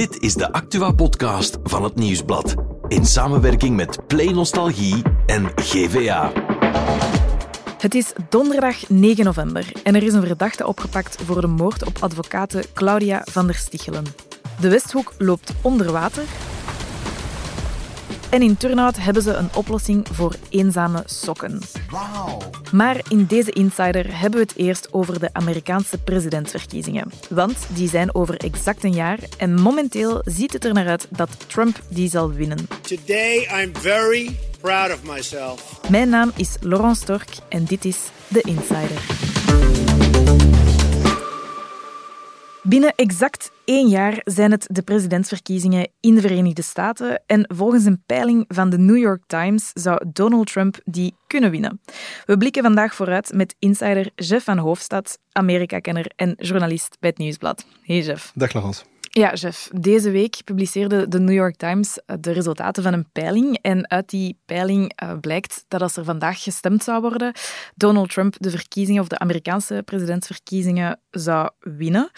[0.00, 2.54] Dit is de Actua-podcast van het Nieuwsblad.
[2.88, 6.32] In samenwerking met Play Nostalgie en GVA.
[7.78, 11.96] Het is donderdag 9 november en er is een verdachte opgepakt voor de moord op
[12.00, 14.04] advocate Claudia van der Stichelen.
[14.60, 16.24] De Westhoek loopt onder water.
[18.30, 21.60] En in Turnhout hebben ze een oplossing voor eenzame sokken.
[22.72, 27.12] Maar in deze Insider hebben we het eerst over de Amerikaanse presidentsverkiezingen.
[27.28, 31.30] Want die zijn over exact een jaar en momenteel ziet het er naar uit dat
[31.46, 32.68] Trump die zal winnen.
[32.80, 35.80] Today I'm very proud of myself.
[35.88, 37.98] Mijn naam is Laurence Stork en dit is
[38.32, 39.89] The Insider.
[42.62, 48.02] Binnen exact één jaar zijn het de presidentsverkiezingen in de Verenigde Staten en volgens een
[48.06, 51.80] peiling van de New York Times zou Donald Trump die kunnen winnen.
[52.26, 57.66] We blikken vandaag vooruit met insider Jeff van Hoofdstad, Amerika-kenner en journalist bij het Nieuwsblad.
[57.82, 58.32] Hey Jeff.
[58.34, 58.82] Dag Laurence.
[59.12, 59.70] Ja, chef.
[59.72, 63.58] Deze week publiceerde de New York Times eh, de resultaten van een peiling.
[63.62, 67.32] En uit die peiling eh, blijkt dat als er vandaag gestemd zou worden,
[67.74, 72.10] Donald Trump de verkiezingen of de Amerikaanse presidentsverkiezingen zou winnen.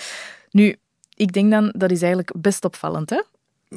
[0.52, 0.76] Nu,
[1.16, 3.22] ik denk dan dat is eigenlijk best opvallend, hè?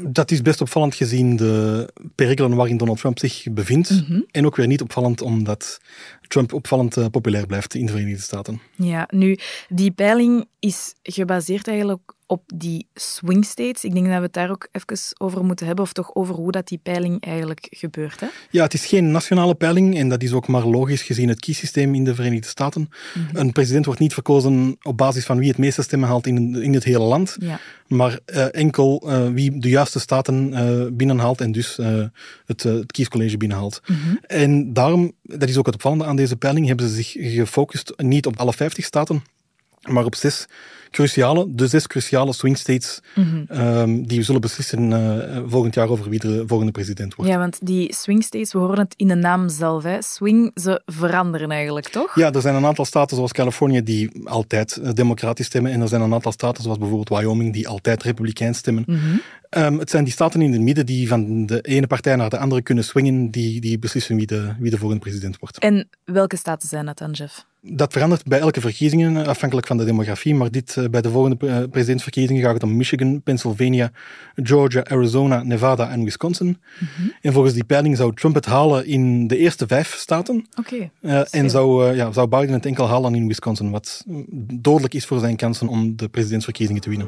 [0.03, 3.89] Dat is best opvallend gezien de perikelen waarin Donald Trump zich bevindt.
[3.89, 4.21] Mhm.
[4.31, 5.79] En ook weer niet opvallend omdat
[6.27, 8.61] Trump opvallend eh, populair blijft in de Verenigde Staten.
[8.75, 9.37] Ja, nu,
[9.69, 13.83] die peiling is gebaseerd eigenlijk op die swing states.
[13.83, 16.51] Ik denk dat we het daar ook even over moeten hebben, of toch over hoe
[16.51, 18.19] dat die peiling eigenlijk gebeurt.
[18.19, 18.27] Hè?
[18.49, 21.95] Ja, het is geen nationale peiling en dat is ook maar logisch gezien het kiessysteem
[21.95, 22.89] in de Verenigde Staten.
[23.13, 23.37] Mhm.
[23.37, 26.73] Een president wordt niet verkozen op basis van wie het meeste stemmen haalt in, in
[26.73, 27.59] het hele land, Ja.
[27.87, 31.79] maar eh, enkel eh, wie de juiste staten eh, binnenhaalt en dus
[32.45, 33.81] het, het kiescollege binnenhaalt.
[33.85, 34.15] Mhm.
[34.21, 38.25] En daarom, dat is ook het opvallende aan deze peiling, hebben ze zich gefocust niet
[38.25, 39.23] op alle 50 staten,
[39.85, 40.45] maar op zes
[40.91, 43.43] cruciale, de zes cruciale swing states Mhm.
[43.47, 47.31] ehm, die zullen beslissen eh, volgend jaar over wie de volgende president wordt.
[47.31, 49.83] Ja, want die swing states, we horen het in de naam zelf.
[49.83, 50.01] Hè.
[50.01, 52.15] Swing, ze veranderen eigenlijk, toch?
[52.15, 55.87] Ja, er zijn een aantal staten zoals Californië die altijd eh, democratisch stemmen en er
[55.87, 58.83] zijn een aantal staten zoals bijvoorbeeld Wyoming die altijd republikeins stemmen.
[58.87, 58.99] Mhm.
[59.49, 62.37] Ehm, het zijn die staten in het midden die van de ene partij naar de
[62.37, 65.57] andere kunnen swingen, die, die beslissen wie de, wie de volgende president wordt.
[65.57, 67.45] En welke staten zijn dat dan, Jeff?
[67.67, 70.35] Dat verandert bij elke verkiezingen, eh, afhankelijk van de demografie.
[70.35, 73.91] Maar dit, eh, bij de volgende eh, presidentsverkiezingen gaat het om Michigan, Pennsylvania,
[74.35, 76.57] Georgia, Arizona, Nevada en Wisconsin.
[77.21, 80.45] En volgens die peiling zou Trump het halen in de eerste vijf staten.
[80.59, 80.89] Oké.
[81.29, 85.19] En zou, ja, zou Biden het enkel halen in Wisconsin, wat mm, dodelijk is voor
[85.19, 87.07] zijn kansen om de presidentsverkiezingen te winnen.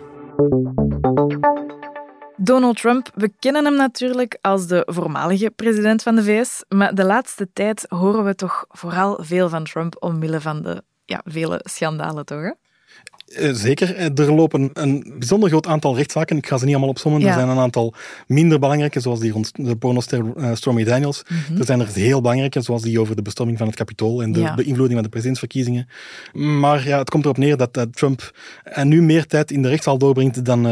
[2.40, 7.04] Donald Trump, we kennen hem natuurlijk als de voormalige president van de VS, maar de
[7.04, 12.26] laatste tijd horen we toch vooral veel van Trump omwille van de ja, vele schandalen,
[12.26, 12.54] toch?
[13.28, 13.96] Eh, zeker.
[13.96, 16.38] Eh, Er lopen een bijzonder groot aantal rechtszaken.
[16.38, 17.22] Ik ga ze niet allemaal opzommen.
[17.22, 17.28] Ja.
[17.28, 17.94] Er zijn een aantal
[18.28, 21.24] minder belangrijke, zoals die rond de pornoster eh, Stormy Daniels.
[21.60, 24.40] Er zijn er heel belangrijke, zoals die over de bestorming van het Capitool en de
[24.40, 24.56] Ja.
[24.56, 25.88] beïnvloeding van de presidentsverkiezingen.
[26.34, 28.32] Maar ja, het komt erop neer dat Trump
[28.64, 30.64] eh, nu meer tijd in de rechtszaal doorbrengt dan,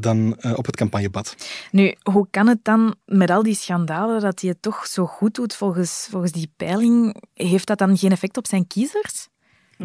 [0.00, 1.36] dan op het campagnebad.
[1.70, 5.34] Nu, hoe kan het dan met al die schandalen dat hij het toch zo goed
[5.34, 7.22] doet volgens, volgens die peiling?
[7.34, 9.28] Heeft dat dan geen effect op zijn kiezers?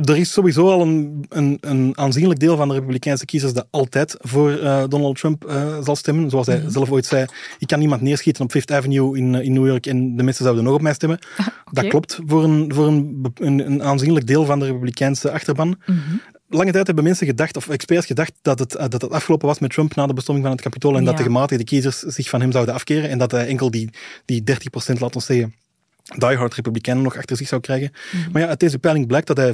[0.04, 4.16] Er is sowieso al een, een, een aanzienlijk deel van de Republikeinse kiezers dat altijd
[4.20, 6.30] voor eh, Donald Trump eh, zal stemmen.
[6.30, 7.26] Zoals hij zelf ooit zei,
[7.60, 10.44] ik kan niemand neerschieten op Fifth Avenue in, eh, in New York en de mensen
[10.44, 11.20] zouden nog op mij stemmen.
[11.72, 15.78] Dat klopt voor, een, voor een, een, aanzienlijk deel van de Republikeinse achterban.
[16.50, 19.72] Lange tijd hebben mensen gedacht, of experts gedacht, dat het, dat het afgelopen was met
[19.72, 22.52] Trump na de bestorming van het Capitool en dat de gematigde kiezers zich van hem
[22.52, 23.90] zouden afkeren en dat hij enkel die,
[24.26, 24.44] die 30%,
[24.74, 25.54] laten we zeggen,
[26.16, 27.92] diehard Republikeinen nog achter zich zou krijgen.
[28.32, 29.54] Maar ja, uit deze peiling blijkt dat hij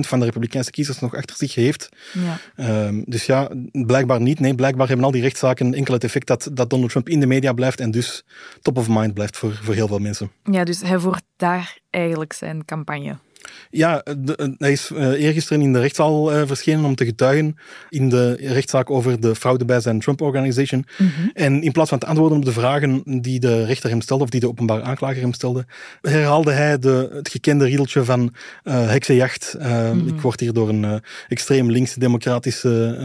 [0.00, 1.88] van de Republikeinse kiezers nog achter zich heeft.
[2.12, 2.38] Ja.
[2.56, 4.40] Ehm, dus ja, blijkbaar niet.
[4.40, 7.26] Nee, blijkbaar hebben al die rechtszaken enkel het effect dat, dat Donald Trump in de
[7.26, 8.24] media blijft en dus
[8.62, 10.30] top of mind blijft voor, voor heel veel mensen.
[10.50, 13.16] ja, dus hij voert daar eigenlijk zijn campagne.
[13.70, 17.56] Ja, de- hij is eh, eergisteren in de rechtszaal eh, verschenen om te getuigen
[17.88, 20.84] in de rechtszaak over de fraude bij zijn Trump Organization.
[21.34, 24.30] En in plaats van te antwoorden op de vragen die de rechter hem stelde, of
[24.30, 25.64] die de openbare aanklager hem stelde,
[26.02, 29.54] herhaalde hij de, het gekende riedeltje van eh, heksenjacht.
[29.58, 30.94] Eh, Ik word hier door een eh,
[31.28, 32.96] extreem links-democratische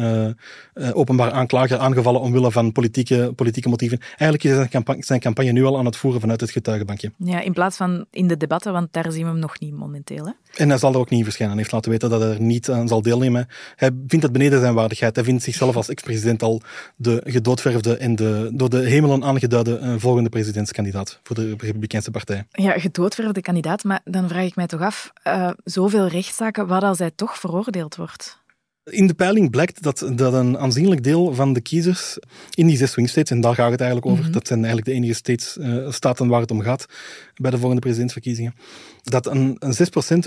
[0.73, 3.99] eh, eh, openbare aanklager aangevallen omwille van politieke, politieke motieven.
[4.09, 7.11] Eigenlijk is zijn campagne, zijn campagne nu al aan het voeren vanuit het getuigenbankje.
[7.17, 10.25] Ja, in plaats van in de debatten, want daar zien we hem nog niet momenteel.
[10.25, 10.31] Hè?
[10.55, 11.55] En hij zal er ook niet verschijnen.
[11.55, 13.47] Hij heeft laten weten dat hij er niet aan zal deelnemen.
[13.75, 15.15] Hij vindt het beneden zijn waardigheid.
[15.15, 16.61] Hij vindt zichzelf als ex-president al
[16.95, 22.45] de gedoodverfde en de, door de hemelen aangeduide eh, volgende presidentskandidaat voor de Republikeinse Partij.
[22.51, 26.99] Ja, gedoodverfde kandidaat, maar dan vraag ik mij toch af, eh, zoveel rechtszaken, wat als
[26.99, 28.40] hij toch veroordeeld wordt?
[28.83, 32.17] In de peiling blijkt dat, dat een aanzienlijk deel van de kiezers
[32.53, 34.93] in die zes swing states, en daar gaat het eigenlijk over, dat zijn eigenlijk de
[34.93, 36.85] enige states, uh, staten waar het om gaat
[37.35, 38.55] bij de volgende presidentsverkiezingen,
[39.03, 39.77] dat een, een 6%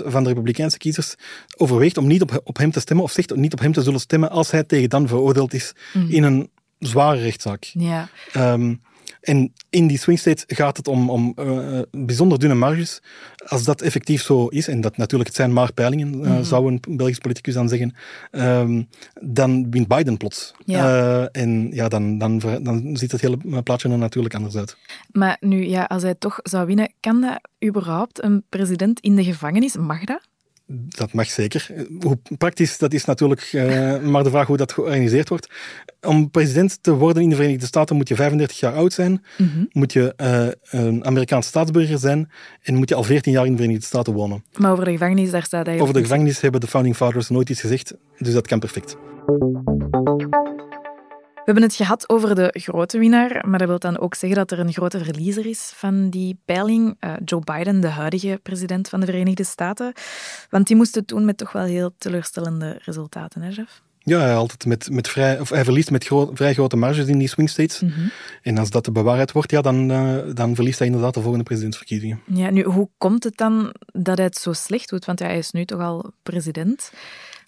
[0.05, 1.15] van de republikeinse kiezers
[1.57, 3.99] overweegt om niet op, op hem te stemmen of zegt niet op hem te zullen
[3.99, 5.73] stemmen als hij tegen dan veroordeeld is
[6.09, 6.49] in een
[6.79, 7.63] zware rechtszaak.
[7.73, 8.09] Ja.
[8.35, 8.81] Um,
[9.25, 13.01] en in die swing states gaat het om, om uh, bijzonder dunne marges.
[13.47, 16.43] Als dat effectief zo is, en dat natuurlijk het zijn maar peilingen, uh, mm -hmm.
[16.43, 17.95] zou een Belgisch politicus dan zeggen,
[18.31, 18.87] um,
[19.21, 20.53] dan wint Biden plots.
[20.65, 20.85] Ja.
[20.85, 24.77] Uh, en ja, dan, dan, dan ziet het hele plaatje er natuurlijk anders uit.
[25.11, 29.23] Maar nu, ja, als hij toch zou winnen, kan dat überhaupt een president in de
[29.23, 29.77] gevangenis?
[29.77, 30.21] Mag dat?
[30.67, 31.67] Dat mag zeker.
[31.99, 35.49] Hoe praktisch, dat is natuurlijk uh, maar de vraag hoe dat georganiseerd wordt.
[36.01, 39.49] Om president te worden in de Verenigde Staten moet je 35 jaar oud zijn, mm
[39.53, 39.69] -hmm.
[39.71, 42.31] moet je uh, een Amerikaans staatsburger zijn
[42.61, 44.43] en moet je al 14 jaar in de Verenigde Staten wonen.
[44.57, 45.81] Maar over de gevangenis, daar staat eigenlijk...
[45.81, 48.97] Over de gevangenis hebben de Founding Fathers nooit iets gezegd, dus dat kan perfect.
[51.45, 54.51] We hebben het gehad over de grote winnaar, maar dat wil dan ook zeggen dat
[54.51, 56.97] er een grote verliezer is van die peiling.
[56.99, 59.93] Uh, Joe Biden, de huidige president van de Verenigde Staten.
[60.49, 63.81] Want die moest het doen met toch wel heel teleurstellende resultaten, hè, Jeff?
[63.99, 67.17] Ja, hij, altijd met, met vrij, of hij verliest met gro vrij grote marges in
[67.17, 67.79] die swing states.
[67.79, 68.11] Mm -hmm.
[68.41, 71.45] En als dat de bewaarheid wordt, ja, dan, uh, dan verliest hij inderdaad de volgende
[71.45, 72.21] presidentsverkiezingen.
[72.25, 75.05] Ja, nu, hoe komt het dan dat hij het zo slecht doet?
[75.05, 76.91] Want ja, hij is nu toch al president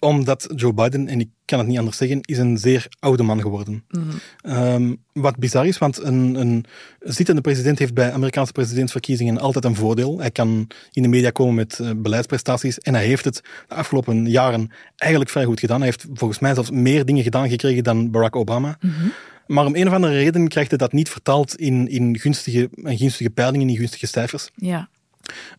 [0.00, 3.40] omdat Joe Biden, en ik kan het niet anders zeggen, is een zeer oude man
[3.40, 3.84] geworden.
[3.90, 4.08] Mm.
[4.56, 6.64] Um, wat bizar is, want een, een
[7.00, 10.18] zittende president heeft bij Amerikaanse presidentsverkiezingen altijd een voordeel.
[10.18, 14.30] Hij kan in de media komen met uh, beleidsprestaties en hij heeft het de afgelopen
[14.30, 15.80] jaren eigenlijk vrij goed gedaan.
[15.80, 18.78] Hij heeft volgens mij zelfs meer dingen gedaan gekregen dan Barack Obama.
[18.80, 19.12] Mm -hmm.
[19.46, 23.30] Maar om een of andere reden krijgt hij dat niet vertaald in, in gunstige, gunstige
[23.30, 24.50] peilingen, in gunstige cijfers.
[24.54, 24.88] Ja.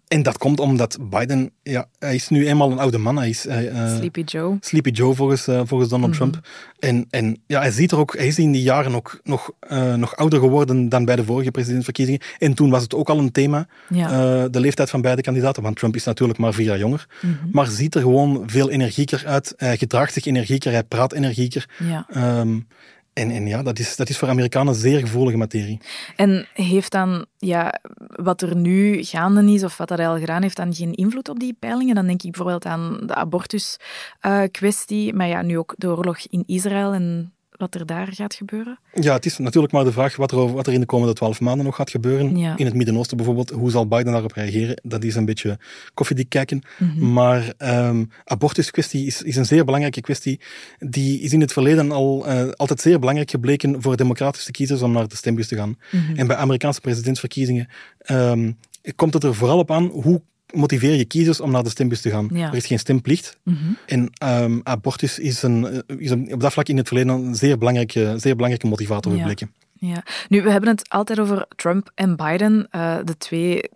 [0.07, 3.17] En dat komt omdat Biden, ja, hij is nu eenmaal een oude man.
[3.17, 4.57] Hij is uh, Sleepy Joe.
[4.61, 6.31] Sleepy Joe volgens, uh, volgens Donald mm -hmm.
[6.31, 6.47] Trump.
[6.79, 9.93] En, en ja, hij ziet er ook, hij is in die jaren ook nog, uh,
[9.93, 12.21] nog ouder geworden dan bij de vorige presidentsverkiezingen.
[12.37, 14.47] En toen was het ook al een thema, ja.
[14.47, 15.63] de leeftijd van beide kandidaten.
[15.63, 17.07] Want Trump is natuurlijk maar vier jaar jonger.
[17.21, 17.49] Mm -hmm.
[17.51, 19.53] Maar ziet er gewoon veel energieker uit.
[19.57, 21.69] Hij gedraagt zich energieker, hij praat energieker.
[21.77, 22.39] Ja.
[22.39, 22.67] Um,
[23.13, 25.79] en, en ja, dat is, dat is voor Amerikanen zeer gevoelige materie.
[26.15, 27.79] En heeft dan ja,
[28.15, 31.39] wat er nu gaande is, of wat hij al gedaan heeft, dan geen invloed op
[31.39, 31.95] die peilingen?
[31.95, 36.43] Dan denk ik bijvoorbeeld aan de abortus-kwestie, uh, maar ja, nu ook de oorlog in
[36.45, 38.79] Israël en wat er daar gaat gebeuren?
[38.93, 41.39] Ja, het is natuurlijk maar de vraag wat er, wat er in de komende twaalf
[41.39, 42.37] maanden nog gaat gebeuren.
[42.37, 42.57] Ja.
[42.57, 44.81] In het Midden-Oosten bijvoorbeeld, hoe zal Biden daarop reageren?
[44.83, 45.57] Dat is een beetje
[45.93, 46.61] koffiedik kijken.
[46.77, 47.13] Mm -hmm.
[47.13, 50.39] Maar um, abortuskwestie is, is een zeer belangrijke kwestie.
[50.77, 54.91] Die is in het verleden al uh, altijd zeer belangrijk gebleken voor democratische kiezers om
[54.91, 55.77] naar de stembus te gaan.
[55.91, 56.15] Mm -hmm.
[56.15, 57.67] En bij Amerikaanse presidentsverkiezingen
[58.11, 58.57] um,
[58.95, 60.21] komt het er vooral op aan hoe
[60.53, 62.29] motiveer je kiezers om naar de stembus te gaan.
[62.33, 62.47] Ja.
[62.47, 63.37] Er is geen stemplicht.
[63.43, 63.77] Mm -hmm.
[63.85, 64.11] En
[64.43, 68.13] um, abortus is, een, is een, op dat vlak in het verleden een zeer belangrijke,
[68.17, 69.53] zeer belangrijke motivator gebleken.
[69.73, 69.87] Ja.
[69.87, 70.03] ja.
[70.29, 73.69] Nu, we hebben het altijd over Trump en Biden, uh, de twee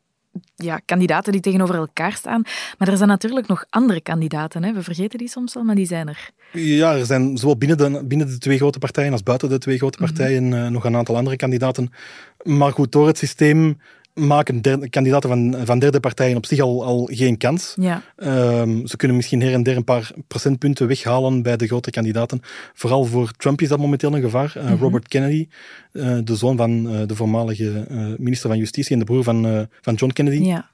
[0.55, 2.41] ja, kandidaten die tegenover elkaar staan.
[2.77, 4.63] Maar er zijn natuurlijk nog andere kandidaten.
[4.63, 4.73] Hè?
[4.73, 6.29] We vergeten die soms wel, maar die zijn er.
[6.51, 9.77] Ja, er zijn zowel binnen de, binnen de twee grote partijen als buiten de twee
[9.77, 10.63] grote partijen mm -hmm.
[10.63, 11.91] uh, nog een aantal andere kandidaten.
[12.43, 13.77] Maar goed, door het systeem
[14.13, 17.75] maken derde, kandidaten van, van derde partijen op zich al, al geen kans.
[17.79, 18.03] Ja.
[18.17, 22.39] Um, ze kunnen misschien her en der een paar procentpunten weghalen bij de grote kandidaten.
[22.73, 24.53] Vooral voor Trump is dat momenteel een gevaar.
[24.57, 24.77] Uh, mm -hmm.
[24.77, 25.47] Robert Kennedy,
[25.91, 27.85] uh, de zoon van uh, de voormalige
[28.19, 30.69] minister van Justitie en de broer van, van John Kennedy, ja.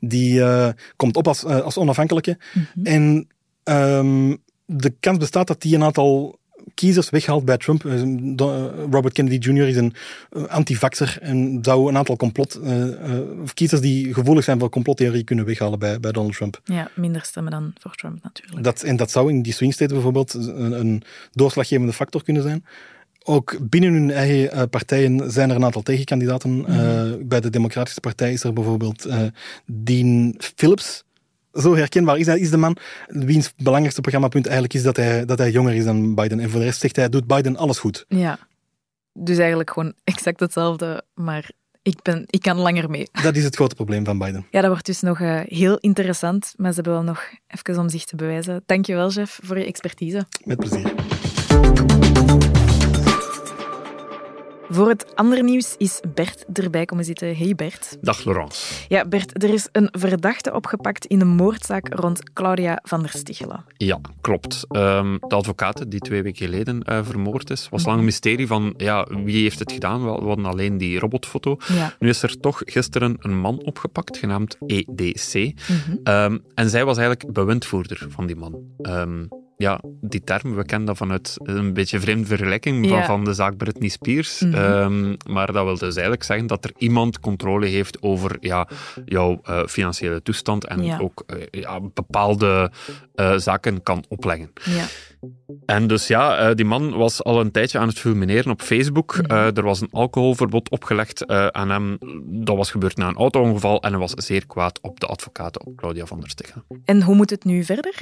[0.00, 0.42] die
[0.96, 2.38] komt op als, als onafhankelijke.
[2.54, 2.84] Mm -hmm.
[2.84, 3.28] En
[3.98, 6.38] um, de kans bestaat dat die een aantal
[6.78, 7.82] kiezers weghaalt bij Trump.
[8.90, 9.68] Robert Kennedy Jr.
[9.68, 9.94] is een
[10.48, 12.60] antivaxer en zou een aantal complot,
[13.54, 16.60] kiezers die gevoelig zijn voor complottheorie kunnen weghalen bij, bij Donald Trump.
[16.64, 18.64] Ja, minder stemmen dan voor Trump natuurlijk.
[18.64, 22.64] Dat, en dat zou in die swing states bijvoorbeeld een, een doorslaggevende factor kunnen zijn.
[23.24, 26.50] Ook binnen hun eigen partijen zijn er een aantal tegenkandidaten.
[26.50, 27.28] Mm -hmm.
[27.28, 29.08] bij de Democratische Partij is er bijvoorbeeld
[29.66, 31.04] Dean Phillips
[31.52, 32.76] zo herkenbaar is hij, is de man
[33.06, 36.40] wiens belangrijkste programmapunt eigenlijk is dat hij, dat hij jonger is dan Biden.
[36.40, 38.04] En voor de rest zegt hij, doet Biden alles goed.
[38.08, 38.38] Ja,
[39.12, 41.50] dus eigenlijk gewoon exact hetzelfde, maar
[41.82, 43.08] ik, ben, ik kan langer mee.
[43.22, 44.46] Dat is het grote probleem van Biden.
[44.50, 47.88] Ja, dat wordt dus nog uh, heel interessant, maar ze hebben wel nog even om
[47.88, 48.62] zich te bewijzen.
[48.66, 50.26] Dankjewel, chef, voor je expertise.
[50.44, 50.94] Met plezier.
[54.70, 57.36] Voor het andere nieuws is Bert erbij komen zitten.
[57.36, 57.98] Hey Bert.
[58.00, 58.74] Dag Laurence.
[58.88, 63.64] Ja, Bert, er is een verdachte opgepakt in de moordzaak rond Claudia van der Stichelen.
[63.76, 64.66] Ja, klopt.
[64.70, 68.74] Um, de advocaat die twee weken geleden uh, vermoord is, was lang een mysterie van
[68.76, 70.02] ja, wie heeft het gedaan.
[70.02, 71.56] We hadden alleen die robotfoto.
[71.68, 71.94] Ja.
[71.98, 75.34] Nu is er toch gisteren een man opgepakt, genaamd EDC.
[75.34, 76.14] Mm -hmm.
[76.14, 78.62] um, en zij was eigenlijk bewindvoerder van die man.
[78.82, 82.90] Um, ja, die term, we kennen dat vanuit een beetje vreemde vergelijking Ja.
[82.96, 84.40] van, van de zaak Britney Spears.
[84.40, 84.54] Mhm.
[84.54, 88.68] Ehm, maar dat wil dus eigenlijk zeggen dat er iemand controle heeft over ja,
[89.04, 90.98] jouw eh, financiële toestand en Ja.
[90.98, 92.70] ook eh, ja, bepaalde
[93.14, 94.50] eh, zaken kan opleggen.
[94.64, 94.84] Ja.
[95.66, 99.16] En dus ja, eh, die man was al een tijdje aan het fulmineren op Facebook.
[99.16, 99.30] Mhm.
[99.30, 101.98] Eh, er was een alcoholverbod opgelegd eh, aan hem.
[102.44, 105.76] Dat was gebeurd na een auto-ongeval en hij was zeer kwaad op de advocaten, op
[105.76, 106.64] Claudia van der Steggen.
[106.84, 107.94] En hoe moet het nu verder?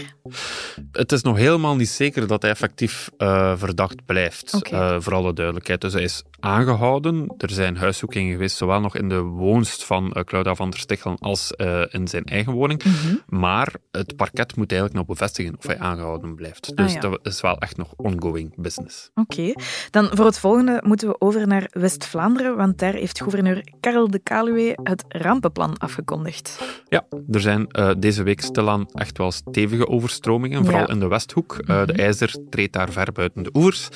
[0.93, 3.11] Het is nog helemaal niet zeker dat hij effectief
[3.57, 4.61] verdacht blijft,
[4.99, 5.81] voor alle duidelijkheid.
[5.81, 7.35] Dus hij is aangehouden.
[7.39, 11.19] Er zijn huiszoekingen geweest, zowel nog in de woonst van eh, Claudia van der Stichelen
[11.19, 12.85] als eh, in zijn eigen woning.
[12.85, 13.15] Mhm.
[13.41, 16.77] Maar het parket moet eigenlijk nog bevestigen of hij aangehouden blijft.
[16.77, 17.01] Dus Ah, ja.
[17.01, 19.11] dat is wel echt nog ongoing business.
[19.15, 19.53] Oké.
[19.91, 24.19] Dan voor het volgende moeten we over naar West-Vlaanderen, want daar heeft gouverneur Karel de
[24.19, 26.63] Kaluwe het rampenplan afgekondigd.
[26.89, 30.89] Ja, er zijn eh, deze week stilaan echt wel stevige overstromingen, vooral Ja.
[30.89, 31.67] in de Westhoek.
[31.67, 32.01] De Mhm.
[32.01, 33.89] IJzer treedt daar ver buiten de oevers.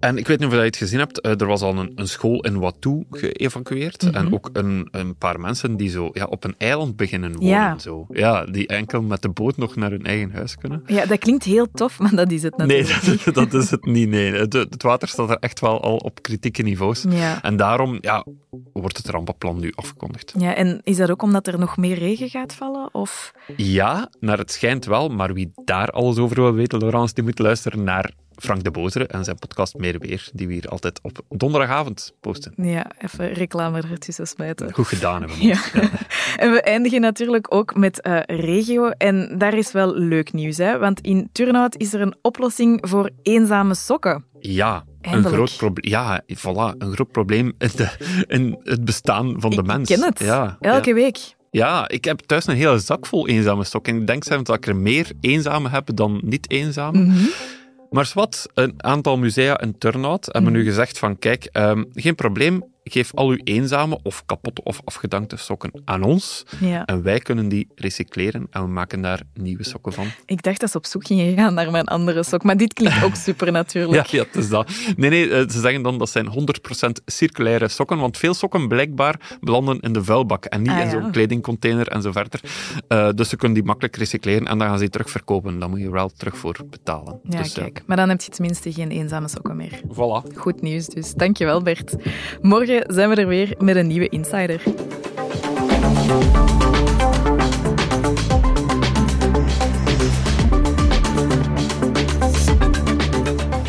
[0.00, 2.40] En ik weet niet of je het gezien hebt, er was al een, een school
[2.40, 4.02] in Watou geëvacueerd.
[4.02, 4.14] Mhm.
[4.14, 7.48] En ook een, een paar mensen die zo ja, op een eiland beginnen wonen.
[7.48, 7.78] Ja.
[7.78, 8.06] Zo.
[8.10, 10.82] Ja, die enkel met de boot nog naar hun eigen huis kunnen.
[10.86, 13.84] Ja, dat klinkt heel tof, maar dat is het Nee, natuurlijk dat, dat is het
[13.84, 14.08] niet.
[14.08, 14.32] Nee.
[14.32, 17.04] Het, het water staat er echt wel al op kritieke niveaus.
[17.08, 17.42] Ja.
[17.42, 18.24] En daarom ja,
[18.72, 20.34] wordt het rampenplan nu afgekondigd.
[20.38, 22.88] ja, en is dat ook omdat er nog meer regen gaat vallen?
[22.94, 23.32] Of...
[23.56, 27.38] Ja, naar het schijnt wel, maar wie daar alles over wil weten, Laurence, die moet
[27.38, 31.20] luisteren naar Frank de Bozere en zijn podcast Meer Weer, die we hier altijd op
[31.28, 32.52] donderdagavond posten.
[32.56, 34.72] Ja, even reclame ertussen smijten.
[34.72, 35.38] Goed gedaan hebben.
[35.38, 35.44] we.
[35.44, 35.58] Ja.
[36.36, 38.88] En we eindigen natuurlijk ook met eh, regio.
[38.88, 40.78] En daar is wel leuk nieuws, hè?
[40.78, 44.24] want in Turnhout is er een oplossing voor eenzame sokken.
[44.40, 45.90] Ja, een groot probleem.
[45.92, 47.88] Ja, voilà, een groot probleem in, de,
[48.28, 49.88] in het bestaan van de Ik mens.
[49.88, 50.18] ken het.
[50.18, 50.94] Ja, Elke ja.
[50.94, 51.34] week.
[51.50, 53.96] Ja, ik heb thuis een hele zak vol eenzame stokken.
[54.00, 56.98] Ik denk zelfs dat ik er meer eenzame heb dan niet eenzame.
[56.98, 57.24] Mhm.
[57.94, 60.60] Maar wat, een aantal musea in Turnhout hebben Mhm.
[60.60, 65.36] nu gezegd van kijk, ehm, geen probleem, geef al uw eenzame of kapotte of afgedankte
[65.36, 66.84] sokken aan ons Ja.
[66.84, 70.06] en wij kunnen die recycleren en we maken daar nieuwe sokken van.
[70.26, 73.02] Ik dacht dat ze op zoek gingen gaan naar mijn andere sok, maar dit klinkt
[73.04, 73.92] ook super natuurlijk.
[74.10, 74.70] Ja, ja, het is dat.
[74.96, 79.36] Nee, nee, eh, ze zeggen dan dat zijn 100% circulaire sokken, want veel sokken blijkbaar
[79.40, 82.40] belanden in de vuilbak en niet Ah, in zo'n kledingcontainer en zo verder.
[82.88, 85.58] Eh, dus ze kunnen die makkelijk recycleren en dan gaan ze die terugverkopen.
[85.58, 87.20] Daar moet je er wel terug voor betalen.
[87.28, 87.82] Ja, dus, eh, kijk.
[87.86, 89.80] Maar dan heb je tenminste geen eenzame sokken meer.
[89.88, 90.34] voilà.
[90.36, 91.14] Goed nieuws dus.
[91.14, 91.94] Dankjewel, Bert.
[92.82, 94.62] Zijn we er weer met een nieuwe Insider.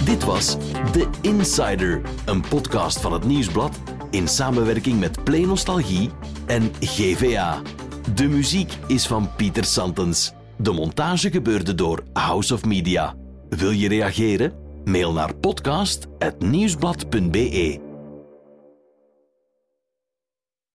[0.05, 0.57] Dit was
[0.91, 3.79] The Insider, een podcast van het Nieuwsblad
[4.11, 6.09] in samenwerking met Play Nostalgie
[6.45, 7.61] en GVA.
[8.15, 10.33] De muziek is van Pieter Santens.
[10.57, 13.15] De montage gebeurde door House of Media.
[13.49, 14.53] Wil je reageren?
[14.83, 17.84] Mail naar podcast.nieuwsblad.be.